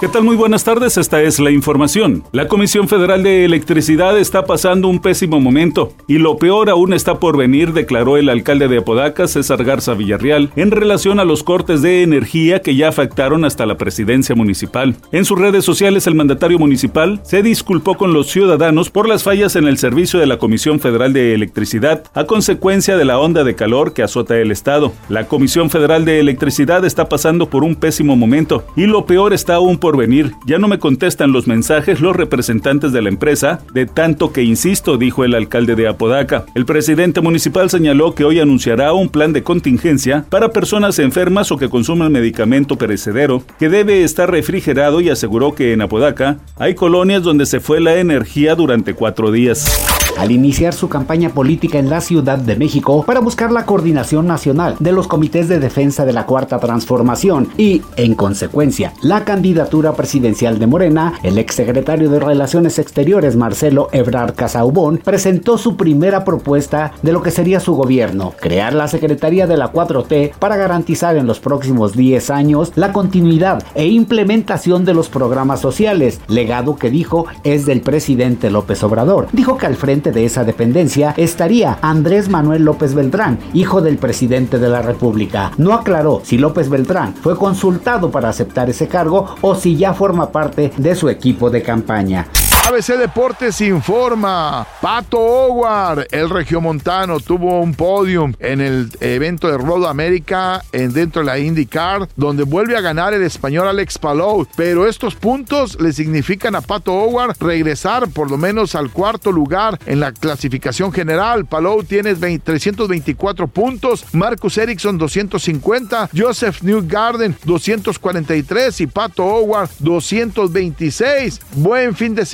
[0.00, 0.24] ¿Qué tal?
[0.24, 2.24] Muy buenas tardes, esta es la información.
[2.32, 7.20] La Comisión Federal de Electricidad está pasando un pésimo momento y lo peor aún está
[7.20, 11.80] por venir, declaró el alcalde de Apodaca, César Garza Villarreal, en relación a los cortes
[11.80, 14.96] de energía que ya afectaron hasta la presidencia municipal.
[15.12, 19.54] En sus redes sociales, el mandatario municipal se disculpó con los ciudadanos por las fallas
[19.54, 23.54] en el servicio de la Comisión Federal de Electricidad a consecuencia de la onda de
[23.54, 24.92] calor que azota el estado.
[25.08, 29.54] La Comisión Federal de Electricidad está pasando por un pésimo momento y lo peor está
[29.54, 30.32] aún por venir.
[30.46, 34.96] Ya no me contestan los mensajes los representantes de la empresa, de tanto que insisto,
[34.96, 36.46] dijo el alcalde de Apodaca.
[36.54, 41.58] El presidente municipal señaló que hoy anunciará un plan de contingencia para personas enfermas o
[41.58, 47.22] que consuman medicamento perecedero, que debe estar refrigerado y aseguró que en Apodaca hay colonias
[47.22, 52.00] donde se fue la energía durante cuatro días al iniciar su campaña política en la
[52.00, 56.26] Ciudad de México para buscar la coordinación nacional de los comités de defensa de la
[56.26, 63.36] Cuarta Transformación y, en consecuencia, la candidatura presidencial de Morena, el exsecretario de Relaciones Exteriores
[63.36, 68.88] Marcelo Ebrard Casaubón presentó su primera propuesta de lo que sería su gobierno, crear la
[68.88, 74.84] Secretaría de la 4T para garantizar en los próximos 10 años la continuidad e implementación
[74.84, 79.28] de los programas sociales, legado que dijo es del presidente López Obrador.
[79.32, 84.58] Dijo que al frente de esa dependencia estaría Andrés Manuel López Beltrán, hijo del presidente
[84.58, 85.52] de la República.
[85.56, 90.30] No aclaró si López Beltrán fue consultado para aceptar ese cargo o si ya forma
[90.30, 92.26] parte de su equipo de campaña.
[92.66, 94.66] ABC Deportes informa.
[94.80, 101.20] Pato Howard, el regiomontano, tuvo un podium en el evento de Road America en, dentro
[101.20, 104.46] de la IndyCar, donde vuelve a ganar el español Alex Palou.
[104.56, 109.78] Pero estos puntos le significan a Pato Howard regresar por lo menos al cuarto lugar
[109.84, 111.44] en la clasificación general.
[111.44, 121.40] Palou tiene 324 puntos, Marcus Ericsson 250, Joseph Newgarden 243 y Pato Howard 226.
[121.56, 122.24] Buen fin de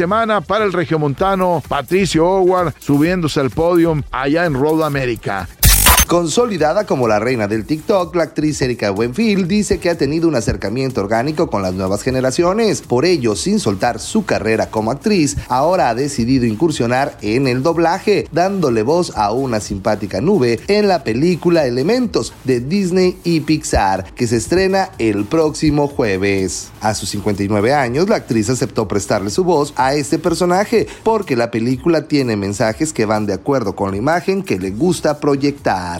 [0.47, 5.49] para el regiomontano Patricio Howard subiéndose al podio allá en Road America.
[6.11, 10.35] Consolidada como la reina del TikTok, la actriz Erika Buenfield dice que ha tenido un
[10.35, 12.81] acercamiento orgánico con las nuevas generaciones.
[12.83, 18.27] Por ello, sin soltar su carrera como actriz, ahora ha decidido incursionar en el doblaje,
[18.33, 24.27] dándole voz a una simpática nube en la película Elementos de Disney y Pixar, que
[24.27, 26.71] se estrena el próximo jueves.
[26.81, 31.53] A sus 59 años, la actriz aceptó prestarle su voz a este personaje porque la
[31.53, 36.00] película tiene mensajes que van de acuerdo con la imagen que le gusta proyectar.